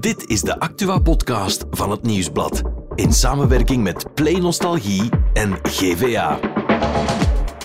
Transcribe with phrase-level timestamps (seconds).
[0.00, 2.62] Dit is de Actua-podcast van het Nieuwsblad.
[2.94, 6.38] In samenwerking met Play Nostalgie en GVA.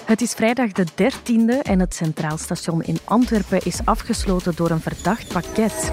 [0.05, 4.81] Het is vrijdag de 13e en het Centraal Station in Antwerpen is afgesloten door een
[4.81, 5.91] verdacht pakket.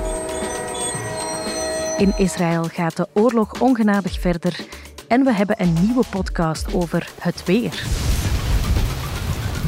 [1.99, 4.67] In Israël gaat de oorlog ongenadig verder
[5.09, 7.83] en we hebben een nieuwe podcast over het weer.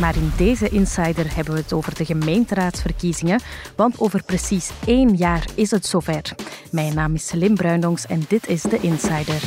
[0.00, 3.40] Maar in deze Insider hebben we het over de gemeenteraadsverkiezingen,
[3.76, 6.22] want over precies één jaar is het zover.
[6.70, 9.42] Mijn naam is Celine Bruindongs en dit is de Insider.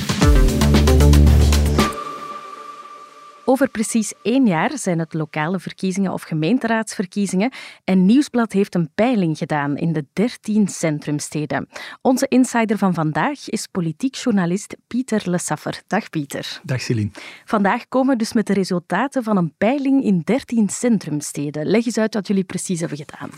[3.47, 7.51] Over precies één jaar zijn het lokale verkiezingen of gemeenteraadsverkiezingen
[7.83, 11.67] en Nieuwsblad heeft een peiling gedaan in de 13 centrumsteden.
[12.01, 15.81] Onze insider van vandaag is politiek journalist Pieter Lesaffer.
[15.87, 16.59] Dag Pieter.
[16.63, 17.09] Dag Celine.
[17.45, 21.65] Vandaag komen we dus met de resultaten van een peiling in 13 centrumsteden.
[21.65, 23.29] Leg eens uit wat jullie precies hebben gedaan.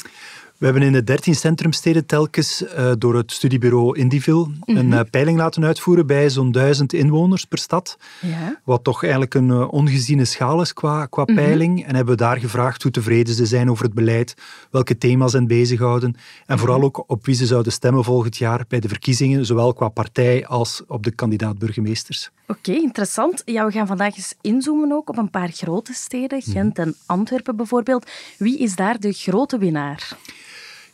[0.57, 4.77] We hebben in de 13 centrumsteden telkens uh, door het studiebureau Indivil mm -hmm.
[4.77, 7.97] een uh, peiling laten uitvoeren bij zo'n duizend inwoners per stad.
[8.21, 8.59] Ja.
[8.63, 11.45] Wat toch eigenlijk een uh, ongeziene schaal is qua, qua mm -hmm.
[11.45, 11.85] peiling.
[11.85, 14.33] En hebben we daar gevraagd hoe tevreden ze zijn over het beleid,
[14.71, 18.79] welke thema's hen bezighouden en vooral ook op wie ze zouden stemmen volgend jaar bij
[18.79, 22.29] de verkiezingen, zowel qua partij als op de kandidaat-burgemeesters.
[22.47, 23.41] Oké, okay, interessant.
[23.45, 27.55] Ja, we gaan vandaag eens inzoomen ook op een paar grote steden, Gent en Antwerpen
[27.55, 28.09] bijvoorbeeld.
[28.37, 30.17] Wie is daar de grote winnaar?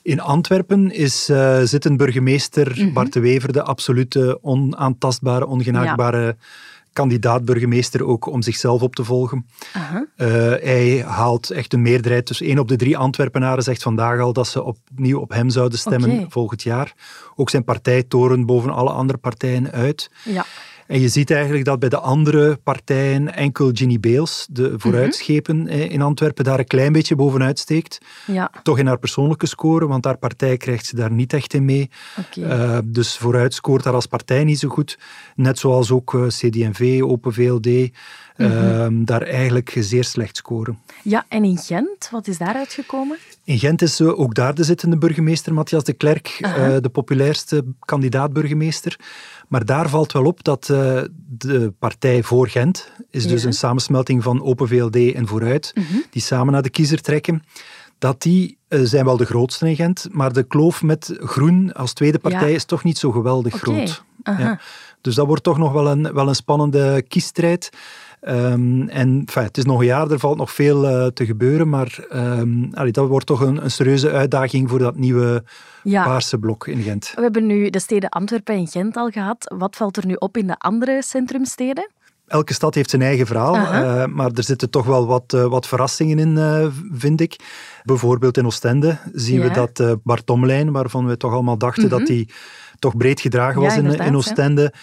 [0.04, 2.94] In Antwerpen is, uh, zit een burgemeester, mm -hmm.
[2.94, 6.36] Bart de Wever, de absolute onaantastbare, ongenaakbare ja.
[6.94, 9.46] kandidaat-burgemeester, ook om zichzelf op te volgen.
[9.76, 10.02] Uh -huh.
[10.18, 10.28] uh,
[10.64, 12.28] hij haalt echt een meerderheid.
[12.28, 15.80] Dus één op de drie Antwerpenaren zegt vandaag al dat ze opnieuw op hem zouden
[15.80, 16.26] stemmen okay.
[16.30, 16.94] volgend jaar.
[17.36, 20.12] Ook zijn partij toren boven alle andere partijen uit.
[20.24, 20.46] Ja.
[20.88, 25.68] En je ziet eigenlijk dat bij de andere partijen enkel Ginny Beels, de vooruitschepen mm
[25.68, 25.80] -hmm.
[25.80, 27.98] in Antwerpen, daar een klein beetje bovenuit steekt.
[28.28, 28.52] Ja.
[28.64, 31.90] Toch in haar persoonlijke score, want haar partij krijgt ze daar niet echt in mee.
[32.20, 32.76] Okay.
[32.76, 35.00] Uh, dus vooruit scoort haar als partij niet zo goed.
[35.36, 37.92] Net zoals ook uh, CD&V, Open VLD, mm
[38.36, 39.02] -hmm.
[39.02, 40.80] uh, daar eigenlijk zeer slecht scoren.
[41.04, 43.18] Ja, en in Gent, wat is daaruit gekomen?
[43.46, 46.78] In Gent is ook daar de zittende burgemeester, Matthias de Klerk, -huh.
[46.82, 49.00] de populairste kandidaat-burgemeester.
[49.48, 53.48] Maar daar valt wel op dat uh, de partij voor Gent is dus ja.
[53.48, 55.86] een samensmelting van Open VLD en Vooruit, Mhm.
[55.86, 56.04] uh -huh.
[56.10, 57.44] die samen naar de kiezer trekken.
[57.98, 61.94] Dat die uh, zijn wel de grootste in Gent, maar de kloof met Groen als
[61.94, 62.56] tweede partij ja.
[62.56, 63.74] is toch niet zo geweldig okay.
[63.76, 64.04] groot.
[64.24, 64.46] Uh -huh.
[64.46, 64.60] ja.
[65.02, 67.70] Dus dat wordt toch nog wel een, wel een spannende kiesstrijd.
[68.28, 71.70] Um, en enfin, het is nog een jaar, er valt nog veel uh, te gebeuren,
[71.70, 75.44] maar um, allee, dat wordt toch een, een, serieuze uitdaging voor dat nieuwe
[75.84, 76.04] ja.
[76.04, 77.12] paarse blok in Gent.
[77.16, 79.54] We hebben nu de steden Antwerpen en Gent al gehad.
[79.58, 81.90] Wat valt er nu op in de andere centrumsteden?
[82.28, 83.96] Elke stad heeft zijn eigen verhaal, uh -huh.
[83.96, 87.36] uh, maar er zitten toch wel wat, uh, wat verrassingen in, vind ik.
[87.84, 89.48] Bijvoorbeeld in Oostende zien ja.
[89.48, 92.28] we dat uh, Bart Tomlijn, waarvan we toch allemaal dachten dat hij
[92.80, 94.74] toch breed gedragen was ja, in, in Oostende...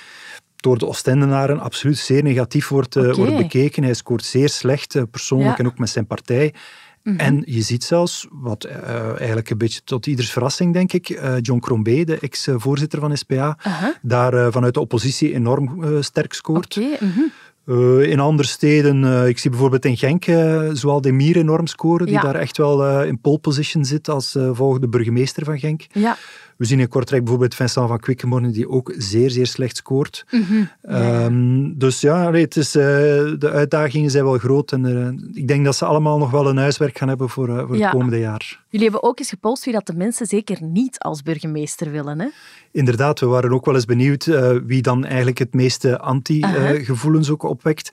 [0.60, 3.12] door de Oostendenaren absoluut zeer negatief wordt, okay.
[3.12, 3.82] wordt bekeken.
[3.82, 5.58] Hij scoort zeer slecht, uh, persoonlijk ja.
[5.58, 6.54] en ook met zijn partij.
[7.02, 7.20] Mm -hmm.
[7.20, 11.60] En je ziet zelfs, wat uh, eigenlijk een beetje tot ieders verrassing denk ik, John
[11.60, 13.88] Crombé, de ex-voorzitter van SPA, -huh.
[14.02, 16.76] daar vanuit de oppositie enorm sterk scoort.
[16.76, 16.96] Okay.
[17.00, 17.32] Mm -hmm.
[17.66, 22.06] Uh, in andere steden, uh, ik zie bijvoorbeeld in Genk uh, Zoal Demir enorm scoren,
[22.06, 22.20] die ja.
[22.20, 25.86] daar echt wel in pole position zit als volgende burgemeester van Genk.
[25.92, 26.16] Ja.
[26.60, 30.24] We zien in Kortrijk bijvoorbeeld Vincent van Quickenborne, die ook zeer, zeer slecht scoort.
[30.30, 30.68] Mm -hmm.
[30.82, 31.24] ja.
[31.24, 35.84] um, dus ja, het is, de uitdagingen zijn wel groot en ik denk dat ze
[35.84, 37.82] allemaal nog wel een huiswerk gaan hebben voor, voor ja.
[37.82, 38.60] het komende jaar.
[38.68, 42.28] Jullie hebben ook eens gepolst wie dat de mensen zeker niet als burgemeester willen, hè?
[42.72, 44.24] Inderdaad, we waren ook wel eens benieuwd
[44.66, 47.92] wie dan eigenlijk het meeste anti-gevoelens ook opwekt.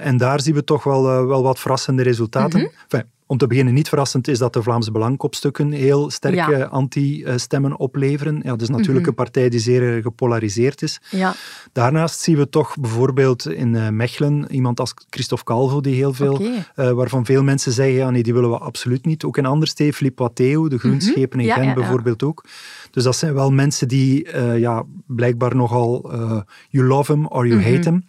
[0.00, 2.58] En daar zien we toch wel, wel wat verrassende resultaten.
[2.58, 2.68] Mhm.
[2.68, 2.82] Mm -hmm.
[2.88, 6.64] enfin, om te beginnen, niet verrassend is dat de Vlaamse Belangkopstukken heel sterke ja.
[6.64, 8.40] anti-stemmen opleveren.
[8.42, 9.08] Ja, dat is natuurlijk mm -hmm.
[9.08, 11.00] een partij die zeer gepolariseerd is.
[11.10, 11.34] Ja.
[11.72, 16.64] Daarnaast zien we toch bijvoorbeeld in Mechelen iemand als Christophe Calvo, die heel veel, okay.
[16.76, 19.24] uh, waarvan veel mensen zeggen, ja, nee, die willen we absoluut niet.
[19.24, 21.62] Ook in andere steden, Philippe Watteo, de groenschepen in mm -hmm.
[21.62, 22.44] Gent ja, bijvoorbeeld ook.
[22.90, 27.46] Dus dat zijn wel mensen die uh, ja, blijkbaar nogal uh, you love him or
[27.46, 27.68] you Mhm.
[27.68, 27.76] mm -hmm.
[27.76, 28.04] hate him.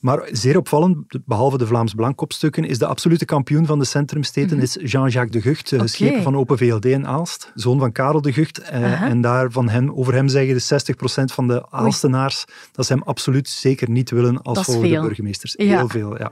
[0.00, 4.64] Maar zeer opvallend, behalve de Vlaams Belangkopstukken, is de absolute kampioen van de centrumsteden mm
[4.64, 4.84] -hmm.
[4.84, 5.86] Jean-Jacques de Gucht, okay.
[5.86, 8.60] schepen van Open VLD in Aalst, zoon van Karel de Gucht.
[8.60, 9.02] Uh, -huh.
[9.02, 12.58] En daar van hem, over hem zeggen de 60% van de Aalstenaars Oei.
[12.72, 15.54] dat ze hem absoluut zeker niet willen als volgende burgemeesters.
[15.56, 15.76] Ja.
[15.76, 16.30] Heel veel, ja.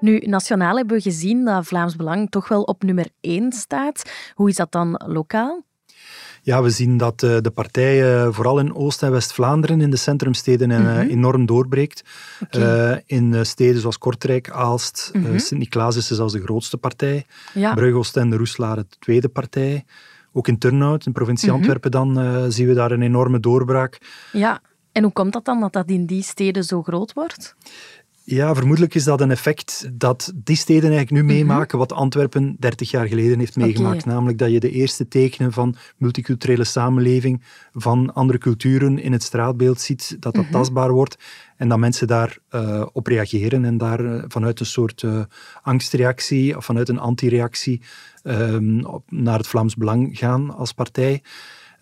[0.00, 4.02] Nu, nationaal hebben we gezien dat Vlaams Belang toch wel op nummer 1 staat.
[4.34, 5.62] Hoe is dat dan lokaal?
[6.44, 9.96] Ja, we zien dat uh, de partij uh, vooral in Oost- en West-Vlaanderen in de
[9.96, 11.08] centrumsteden mm -hmm.
[11.08, 12.02] enorm doorbreekt.
[12.40, 13.02] Okay.
[13.06, 15.38] in steden zoals Kortrijk, Aalst, mm -hmm.
[15.38, 17.26] Sint-Niklaas is zelfs de grootste partij.
[17.54, 17.74] Ja.
[17.74, 19.84] Brugge, Oostende, Roeselare de tweede partij.
[20.32, 21.56] Ook in Turnhout, in provincie mhm.
[21.56, 23.98] Antwerpen, dan zien we daar een enorme doorbraak.
[24.32, 24.60] Ja,
[24.92, 27.54] en hoe komt dat dan dat dat in die steden zo groot wordt?
[28.24, 31.32] Ja, vermoedelijk is dat een effect dat die steden eigenlijk nu mhm.
[31.32, 34.04] meemaken wat Antwerpen 30 jaar geleden heeft meegemaakt.
[34.04, 37.42] Namelijk dat je de eerste tekenen van multiculturele samenleving,
[37.72, 40.52] van andere culturen in het straatbeeld ziet, dat dat mhm.
[40.52, 41.16] tastbaar wordt
[41.56, 45.24] en dat mensen daar uh, op reageren en daar uh, vanuit een soort uh,
[45.62, 47.80] angstreactie of vanuit een antireactie
[48.22, 51.22] ehm, naar het Vlaams Belang gaan als partij.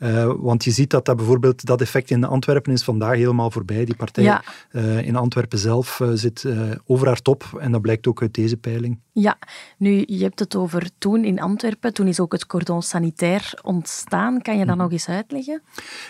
[0.03, 3.85] Uh, want je ziet dat, dat bijvoorbeeld dat effect in Antwerpen is vandaag helemaal voorbij.
[3.85, 4.43] Die partij ja.
[4.73, 6.47] uh, in Antwerpen zelf uh, zit
[6.87, 8.99] over haar top en dat blijkt ook uit deze peiling.
[9.13, 9.39] Ja,
[9.77, 14.43] nu je hebt het over toen in Antwerpen, toen is ook het cordon sanitair ontstaan.
[14.43, 14.85] Kan je dat mhm.
[14.85, 15.63] nog eens uitleggen?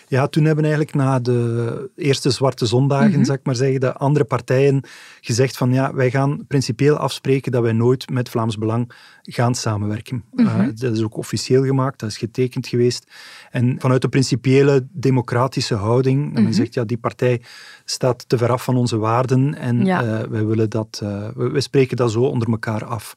[0.09, 3.35] Ja, toen hebben eigenlijk na de eerste zwarte zondagen, mm -hmm.
[3.35, 4.83] ik maar zeggen, de andere partijen
[5.21, 8.93] gezegd van ja, wij gaan principieel afspreken dat wij nooit met Vlaams Belang
[9.23, 10.25] gaan samenwerken.
[10.33, 13.07] Mm dat is ook officieel gemaakt, dat is getekend geweest.
[13.51, 16.53] En vanuit de principiële democratische houding, mm men mhm.
[16.53, 17.43] zegt ja, die partij
[17.85, 20.03] staat te ver af van onze waarden en ja.
[20.03, 23.17] uh, wij willen dat, uh, we, spreken dat zo onder elkaar af.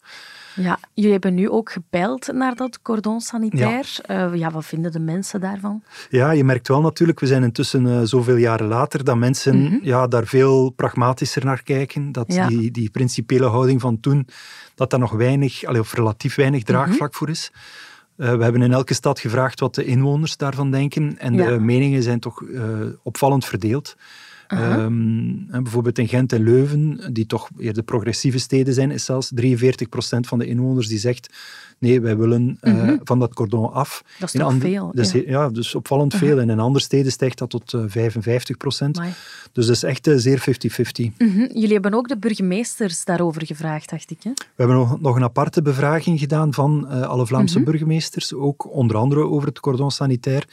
[0.55, 3.99] Ja, jullie hebben nu ook gepeild naar dat cordon sanitair.
[4.07, 4.31] Ja.
[4.31, 5.83] Uh, ja, wat vinden de mensen daarvan?
[6.09, 9.67] Ja, je merkt wel natuurlijk, we zijn intussen uh, zoveel jaren later, dat mensen mm
[9.67, 9.79] -hmm.
[9.81, 12.11] ja, daar veel pragmatischer naar kijken.
[12.11, 12.47] Dat ja.
[12.47, 14.27] die, die principiële houding van toen,
[14.75, 17.13] dat daar nog weinig, of relatief weinig draagvlak mm -hmm.
[17.13, 17.51] voor is.
[18.23, 21.17] Uh, we hebben in elke stad gevraagd wat de inwoners daarvan denken.
[21.19, 21.47] En ja.
[21.47, 22.43] de meningen zijn toch
[23.03, 23.95] opvallend verdeeld.
[24.59, 29.45] Um, bijvoorbeeld in Gent en Leuven, die toch eerder progressieve steden zijn, is zelfs 43%
[30.19, 31.29] van de inwoners die zegt
[31.83, 34.03] nee, wij willen uh, van dat cordon af.
[34.19, 34.91] Dat is in toch veel?
[34.93, 35.21] Dus, ja.
[35.25, 35.49] ja.
[35.49, 36.39] dus opvallend veel.
[36.39, 37.87] En in andere steden stijgt dat tot uh, 55%.
[38.91, 39.13] Amai.
[39.51, 40.43] Dus dat is echt uh, zeer 50-50.
[41.01, 41.49] Mm -hmm.
[41.53, 44.23] Jullie hebben ook de burgemeesters daarover gevraagd, dacht ik.
[44.23, 44.31] Hè?
[44.33, 47.65] We hebben nog, nog een aparte bevraging gedaan van alle Vlaamse -hmm.
[47.65, 50.47] burgemeesters, ook onder andere over het cordon sanitair.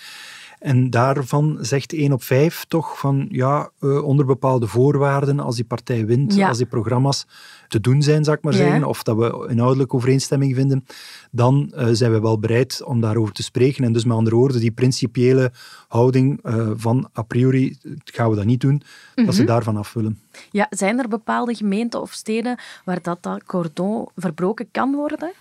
[0.60, 5.64] En daarvan zegt 1 op 5 toch van ja, uh, onder bepaalde voorwaarden, als die
[5.64, 6.48] partij wint, ja.
[6.48, 7.26] als die programma's
[7.68, 8.58] te doen zijn, zou ik maar ja.
[8.58, 10.84] zeggen, of dat we inhoudelijk overeenstemming vinden,
[11.30, 13.84] dan uh, zijn we wel bereid om daarover te spreken.
[13.84, 15.52] En dus met andere woorden, die principiële
[15.88, 18.80] houding uh, van a priori gaan we dat niet doen, mm
[19.14, 19.24] -hmm.
[19.24, 19.50] dat ze mhm.
[19.50, 20.20] daarvan af willen.
[20.50, 25.32] Ja, zijn er bepaalde gemeenten of steden waar dat, dat cordon verbroken kan worden?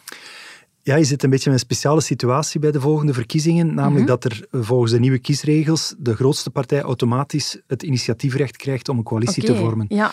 [0.82, 3.66] Ja, je zit een beetje in een speciale situatie bij de volgende verkiezingen.
[3.68, 4.06] Namelijk mm -hmm.
[4.06, 9.04] dat er volgens de nieuwe kiesregels de grootste partij automatisch het initiatiefrecht krijgt om een
[9.04, 9.86] coalitie okay, te vormen.
[9.90, 10.12] Ja.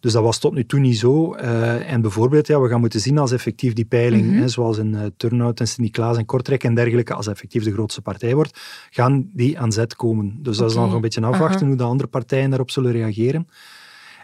[0.00, 1.36] Dus dat was tot nu toe niet zo.
[1.36, 4.40] Uh, en bijvoorbeeld, ja, we gaan moeten zien als effectief die peiling, mm -hmm.
[4.40, 8.02] hè, zoals in uh, Turnhout en Sint-Niklaas en Kortrijk en dergelijke, als effectief de grootste
[8.02, 8.60] partij wordt,
[8.90, 10.38] gaan die aan zet komen.
[10.42, 11.68] Dus dat is dan nog een beetje afwachten uh -huh.
[11.68, 13.48] hoe de andere partijen daarop zullen reageren.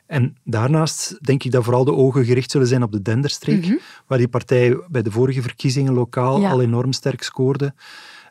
[0.07, 3.69] En daarnaast denk ik dat vooral de ogen gericht zullen zijn op de Denderstreek, mm
[3.69, 3.79] -hmm.
[4.07, 6.51] waar die partij bij de vorige verkiezingen lokaal ja.
[6.51, 7.75] al enorm sterk scoorde.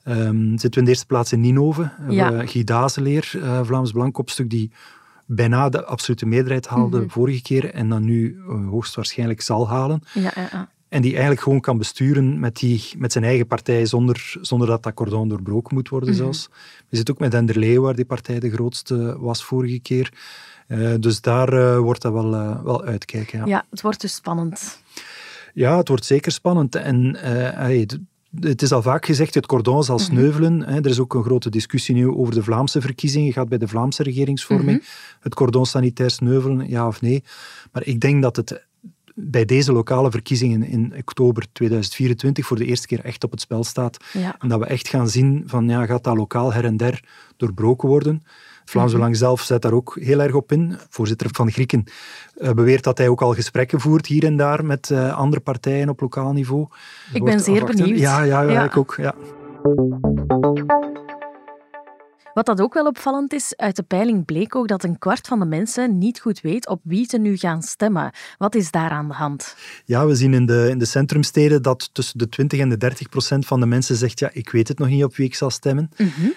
[0.07, 1.91] Um, zitten we in de eerste plaats in Ninove.
[2.09, 2.45] Ja.
[2.45, 4.71] Guy Dazeleer, uh, Vlaams Blankopstuk, die
[5.25, 7.11] bijna de absolute meerderheid haalde mm -hmm.
[7.11, 10.01] vorige keer en dan nu uh, hoogstwaarschijnlijk zal halen.
[10.13, 14.35] Ja, ja, en die eigenlijk gewoon kan besturen met, die, met zijn eigen partij zonder,
[14.41, 16.23] zonder dat dat cordon doorbroken moet worden mm -hmm.
[16.23, 16.49] zelfs.
[16.89, 20.13] We zitten ook met Enderlee, waar die partij de grootste was vorige keer.
[20.67, 23.39] Uh, dus daar uh, wordt dat wel, uh, wel uitkijken.
[23.39, 23.45] Ja.
[23.45, 24.81] ja, het wordt dus spannend.
[25.53, 26.75] Ja, het wordt zeker spannend.
[26.75, 27.15] En
[27.55, 27.87] hey,
[28.39, 30.05] het is al vaak gezegd, het cordon zal mhm.
[30.05, 30.67] sneuvelen.
[30.67, 33.33] Er is ook een grote discussie nu over de Vlaamse verkiezingen.
[33.33, 35.19] Gaat bij de Vlaamse regeringsvorming -hmm.
[35.19, 37.23] het cordon sanitair sneuvelen, ja of nee?
[37.71, 38.65] Maar ik denk dat het
[39.15, 43.63] bij deze lokale verkiezingen in oktober 2024 voor de eerste keer echt op het spel
[43.63, 43.97] staat.
[44.13, 44.35] Ja.
[44.39, 47.03] En dat we echt gaan zien van, ja, gaat dat lokaal her en der
[47.37, 48.23] doorbroken worden?
[48.65, 48.99] Vlaams mhm.
[48.99, 50.77] Belang zelf zet daar ook heel erg op in.
[50.89, 51.83] Voorzitter van Grieken
[52.37, 55.89] uh, beweert dat hij ook al gesprekken voert hier en daar met uh, andere partijen
[55.89, 56.67] op lokaal niveau.
[57.13, 57.77] Ik ben zeer afwachten.
[57.77, 57.99] benieuwd.
[57.99, 58.95] Ja, ja, ja, ja, ik ook.
[58.97, 59.15] Ja.
[62.35, 65.39] Wat dat ook wel opvallend is, uit de peiling bleek ook dat een kwart van
[65.39, 68.11] de mensen niet goed weet op wie ze nu gaan stemmen.
[68.37, 69.55] Wat is daar aan de hand?
[69.85, 73.09] Ja, we zien in de, in de centrumsteden dat tussen de 20 en de 30
[73.09, 75.49] procent van de mensen zegt ja, ik weet het nog niet op wie ik zal
[75.49, 75.89] stemmen.
[75.97, 76.33] Mm -hmm.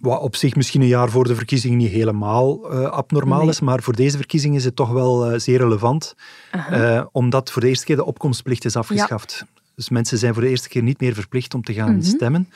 [0.00, 3.48] Wat op zich misschien een jaar voor de verkiezingen niet helemaal uh, abnormaal nee.
[3.48, 6.14] is, maar voor deze verkiezingen is het toch wel uh, zeer relevant,
[6.54, 7.06] uh -huh.
[7.12, 9.36] omdat voor de eerste keer de opkomstplicht is afgeschaft.
[9.40, 9.62] Ja.
[9.74, 12.02] Dus mensen zijn voor de eerste keer niet meer verplicht om te gaan mm -hmm.
[12.02, 12.48] stemmen.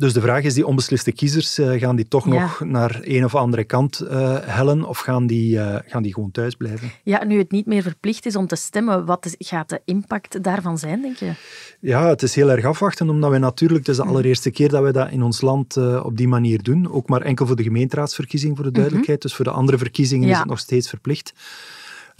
[0.00, 2.40] Dus de vraag is, die onbesliste kiezers, uh, gaan die toch ja.
[2.40, 6.30] nog naar een of andere kant uh, hellen of gaan die, uh, gaan die gewoon
[6.30, 6.90] thuis blijven?
[7.02, 10.42] Ja, nu het niet meer verplicht is om te stemmen, wat is, gaat de impact
[10.42, 11.32] daarvan zijn, denk je?
[11.80, 14.82] Ja, het is heel erg afwachten, omdat we natuurlijk, het is de allereerste keer dat
[14.82, 16.92] we dat in ons land op die manier doen.
[16.92, 19.18] Ook maar enkel voor de gemeenteraadsverkiezing, voor de duidelijkheid.
[19.18, 19.28] Mm -hmm.
[19.28, 20.32] Dus voor de andere verkiezingen ja.
[20.32, 21.32] is het nog steeds verplicht.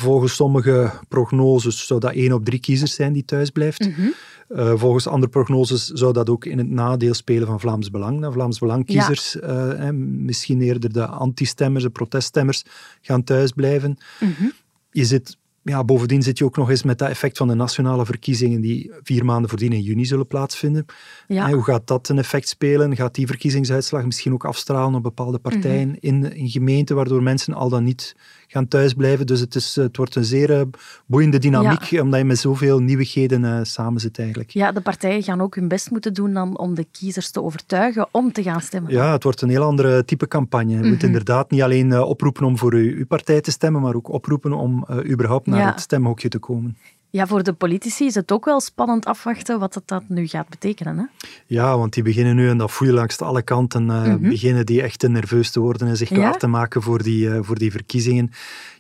[0.01, 3.89] Volgens sommige prognoses zou dat één op drie kiezers zijn die thuis blijft.
[3.89, 4.09] Mhm.
[4.49, 8.21] Eh, volgens andere prognoses zou dat ook in het nadeel spelen van Vlaams Belang.
[8.21, 9.93] Dat Vlaams Belang-kiezers, ja.
[9.93, 12.65] misschien eerder de anti-stemmers, de proteststemmers,
[13.01, 13.99] gaan thuisblijven.
[14.21, 14.53] Mm
[14.93, 18.05] Je zit ja, bovendien zit je ook nog eens met dat effect van de nationale
[18.05, 20.85] verkiezingen die vier maanden voordien in juni zullen plaatsvinden.
[21.27, 21.53] Ja.
[21.53, 22.97] hoe gaat dat een effect spelen?
[22.97, 25.97] Gaat die verkiezingsuitslag misschien ook afstralen op bepaalde partijen mhm.
[26.01, 28.15] in, in gemeenten, waardoor mensen al dan niet
[28.47, 29.27] gaan thuisblijven.
[29.27, 30.61] Dus het, is, het wordt een zeer eh,
[31.07, 34.51] boeiende dynamiek, omdat je met zoveel nieuwigheden uh, samen zit eigenlijk.
[34.51, 38.09] Ja, de partijen gaan ook hun best moeten doen dan om de kiezers te overtuigen
[38.11, 38.93] om te gaan stemmen.
[38.93, 40.71] Ja, het wordt een heel andere type campagne.
[40.71, 41.07] Je moet mhm.
[41.07, 44.53] inderdaad niet alleen uh, oproepen om voor uw, uw, partij te stemmen, maar ook oproepen
[44.53, 46.77] om überhaupt naar het stemhokje te komen.
[47.13, 50.49] Ja, voor de politici is het ook wel spannend afwachten wat dat, dat nu gaat
[50.49, 50.99] betekenen.
[50.99, 51.05] Hè?
[51.47, 54.83] Ja, want die beginnen nu, en dat voel je langs alle kanten, uh, beginnen die
[54.83, 58.31] echt nerveus te worden en zich klaar te maken voor die, uh, voor die verkiezingen.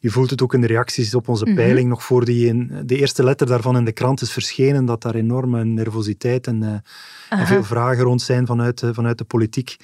[0.00, 1.54] Je voelt het ook in de reacties op onze mhm.
[1.54, 5.02] peiling, nog voor die in, de eerste letter daarvan in de krant is verschenen, dat
[5.02, 9.76] daar enorme nervositeit en, uh, en veel vragen rond zijn vanuit, vanuit de politiek.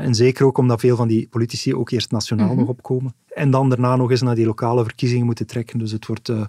[0.00, 2.58] En zeker ook omdat veel van die politici ook eerst nationaal mhm.
[2.58, 3.14] nog opkomen.
[3.28, 5.78] En dan daarna nog eens naar die lokale verkiezingen moeten trekken.
[5.78, 6.44] Dus het wordt uh,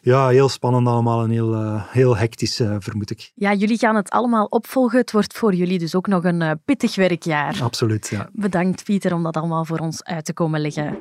[0.00, 3.32] ja, heel spannend allemaal en heel, uh, heel hectisch, uh, vermoed ik.
[3.34, 4.98] Ja, jullie gaan het allemaal opvolgen.
[4.98, 7.62] Het wordt voor jullie dus ook nog een pittig werkjaar.
[7.62, 8.28] Absoluut, ja.
[8.32, 10.98] Bedankt, Pieter, om dat allemaal voor ons uit te komen leggen.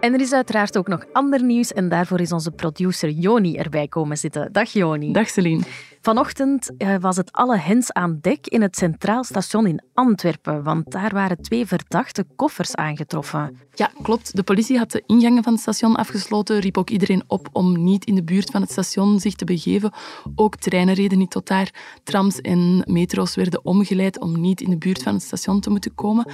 [0.00, 3.88] En er is uiteraard ook nog ander nieuws en daarvoor is onze producer Joni erbij
[3.88, 4.52] komen zitten.
[4.52, 5.12] Dag Joni.
[5.12, 5.62] Dag Celine.
[6.06, 10.90] Vanochtend eh, was het alle hens aan dek in het Centraal Station in Antwerpen, want
[10.90, 13.58] daar waren twee verdachte koffers aangetroffen.
[13.74, 14.36] Ja, klopt.
[14.36, 18.04] De politie had de ingangen van het station afgesloten, riep ook iedereen op om niet
[18.04, 19.92] in de buurt van het station zich te begeven.
[20.34, 21.98] Ook treinen reden niet tot daar.
[22.02, 25.94] Trams en metro's werden omgeleid om niet in de buurt van het station te moeten
[25.94, 26.26] komen.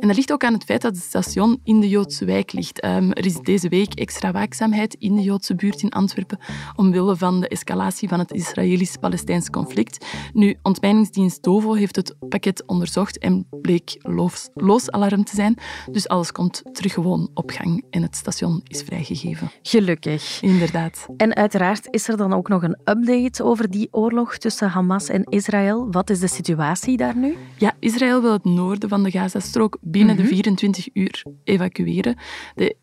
[0.00, 2.80] En dat ligt ook aan het feit dat het station in de Joodse wijk ligt.
[2.80, 6.38] Ehm, er is deze week extra waakzaamheid in de Joodse buurt in Antwerpen
[6.76, 10.06] omwille van de escalatie van het Israëlisch Palestijns conflict.
[10.32, 15.56] Nu, ontmijningsdienst DOVO heeft het pakket onderzocht en bleek loos, loos alarm te zijn.
[15.90, 19.50] Dus alles komt terug gewoon op gang en het station is vrijgegeven.
[19.62, 20.42] Gelukkig.
[20.42, 21.06] Inderdaad.
[21.16, 25.24] En uiteraard is er dan ook nog een update over die oorlog tussen Hamas en
[25.24, 25.90] Israël.
[25.90, 27.36] Wat is de situatie daar nu?
[27.58, 30.98] Ja, Israël wil het noorden van de Gazastrook binnen de 24 mhm.
[30.98, 32.16] uur evacueren.
[32.54, 32.76] De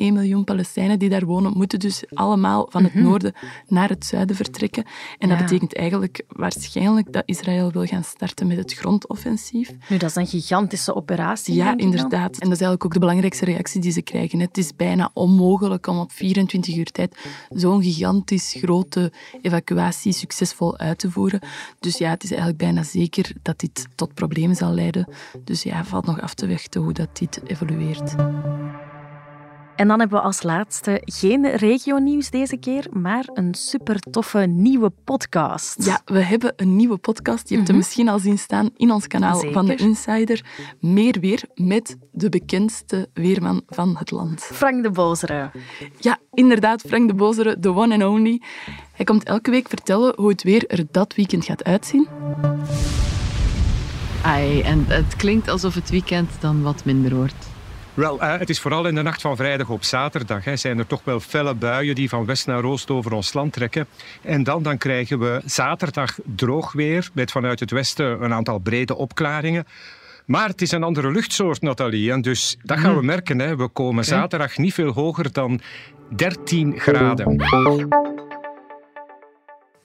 [0.00, 3.02] 1,1 miljoen Palestijnen die daar wonen, moeten dus allemaal van het mhm.
[3.02, 3.32] noorden
[3.66, 4.84] naar het zuiden vertrekken.
[5.18, 9.70] En dat betekent eigenlijk waarschijnlijk dat Israël wil gaan starten met het grondoffensief.
[9.88, 11.54] Nu, dat is een gigantische operatie.
[11.54, 12.32] Ja, inderdaad.
[12.32, 14.40] En dat is eigenlijk ook de belangrijkste reactie die ze krijgen.
[14.40, 17.16] Het is bijna onmogelijk om op 24 uur tijd
[17.50, 19.12] zo'n gigantisch grote
[19.42, 21.40] evacuatie succesvol uit te voeren.
[21.80, 25.08] Dus ja, het is eigenlijk bijna zeker dat dit tot problemen zal leiden.
[25.44, 28.14] Dus ja, valt nog af te wachten hoe dat dit evolueert.
[29.82, 34.92] En dan hebben we als laatste geen regionieuws deze keer, maar een super toffe nieuwe
[35.04, 35.84] podcast.
[35.84, 37.48] Ja, we hebben een nieuwe podcast.
[37.48, 37.86] Je hebt hem mhm.
[37.86, 40.44] misschien al zien staan in ons kanaal van de Insider.
[40.80, 44.40] Meer weer met de bekendste weerman van het land.
[44.42, 45.50] Frank de Bozere.
[45.98, 48.40] Ja, inderdaad, Frank de Bozere, the one and only.
[48.92, 52.08] Hij komt elke week vertellen hoe het weer er dat weekend gaat uitzien.
[54.22, 57.51] Ai, en het klinkt alsof het weekend dan wat minder wordt.
[57.94, 60.44] Wel, eh, het is vooral in de nacht van vrijdag op zaterdag.
[60.44, 63.52] Hè, zijn er toch wel felle buien die van west naar oost over ons land
[63.52, 63.86] trekken.
[64.22, 68.96] En dan, dan krijgen we zaterdag droog weer met vanuit het westen een aantal brede
[68.96, 69.66] opklaringen.
[70.26, 72.12] Maar het is een andere luchtsoort, Nathalie.
[72.12, 73.06] En dus dat gaan we mhm.
[73.06, 73.38] merken.
[73.38, 73.56] Hè.
[73.56, 75.60] We komen zaterdag niet veel hoger dan
[76.08, 77.36] 13 graden.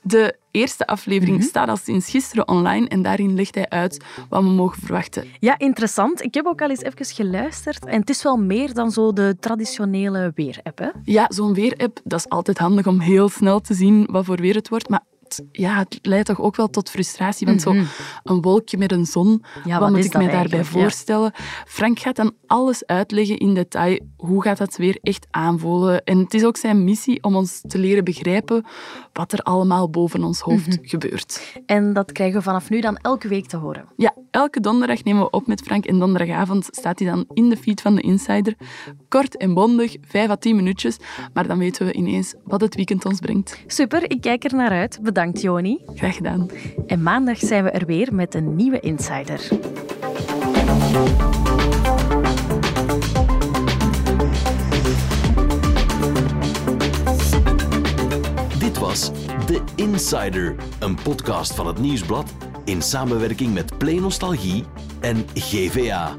[0.07, 1.47] De eerste aflevering mhm.
[1.47, 5.25] staat al sinds gisteren online en daarin legt hij uit wat we mogen verwachten.
[5.39, 6.23] Ja, interessant.
[6.23, 9.35] Ik heb ook al eens even geluisterd en het is wel meer dan zo de
[9.39, 10.91] traditionele weerapp.
[11.03, 14.55] Ja, zo'n weerapp, dat is altijd handig om heel snel te zien wat voor weer
[14.55, 14.89] het wordt.
[14.89, 15.03] Maar
[15.51, 17.47] ja, het leidt toch ook wel tot frustratie.
[17.47, 17.85] Want zo mhm.
[18.23, 21.31] een wolkje met een zon, wat, moet ik me daarbij voorstellen?
[21.65, 23.99] Frank gaat dan alles uitleggen in detail.
[24.17, 26.03] Hoe gaat dat weer echt aanvoelen?
[26.03, 28.65] En het is ook zijn missie om ons te leren begrijpen
[29.13, 30.87] wat er allemaal boven ons hoofd mhm.
[30.87, 31.59] gebeurt.
[31.65, 33.85] En dat krijgen we vanaf nu dan elke week te horen?
[33.95, 37.57] Ja, elke donderdag nemen we op met Frank en donderdagavond staat hij dan in de
[37.57, 38.55] feed van de Insider.
[39.09, 40.97] Kort en bondig, vijf à tien minuutjes,
[41.33, 43.63] maar dan weten we ineens wat het weekend ons brengt.
[43.67, 44.99] Super, ik kijk er naar uit.
[45.17, 45.79] Bedankt, Joni.
[45.95, 46.49] Graag gedaan.
[46.87, 49.47] En maandag zijn we er weer met een nieuwe Insider.
[58.59, 59.11] Dit was
[59.45, 62.33] The Insider, een podcast van het Nieuwsblad
[62.65, 64.63] in samenwerking met Play Nostalgie
[64.99, 66.15] en GVA.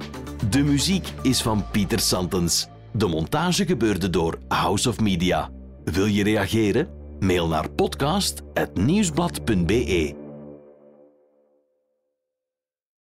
[0.50, 2.69] De muziek is van Pieter Santens.
[2.93, 5.50] De montage gebeurde door House of Media.
[5.85, 6.88] Wil je reageren?
[7.19, 10.18] Mail naar podcast.nieuwsblad.be.